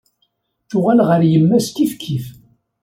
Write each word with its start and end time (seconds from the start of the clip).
Tuɣal 0.69 0.99
ɣer 1.07 1.21
yemma-s 1.31 1.67
kif 1.75 1.93
kif. 2.01 2.25